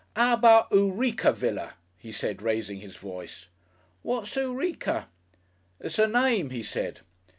[0.15, 3.49] "'Ow about Eureka Villa?" he said, raising his voice.
[4.01, 5.05] "What's Eureka?"
[5.79, 7.01] "It's a name," he said.